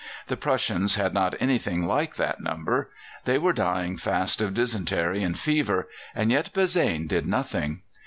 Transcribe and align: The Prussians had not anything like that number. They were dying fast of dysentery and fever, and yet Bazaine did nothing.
The 0.25 0.35
Prussians 0.35 0.95
had 0.95 1.13
not 1.13 1.35
anything 1.39 1.85
like 1.85 2.15
that 2.15 2.41
number. 2.41 2.89
They 3.25 3.37
were 3.37 3.53
dying 3.53 3.97
fast 3.97 4.41
of 4.41 4.55
dysentery 4.55 5.21
and 5.21 5.37
fever, 5.37 5.87
and 6.15 6.31
yet 6.31 6.51
Bazaine 6.53 7.05
did 7.05 7.27
nothing. 7.27 7.83